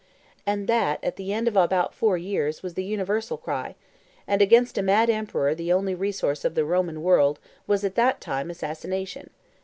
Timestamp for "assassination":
8.49-9.29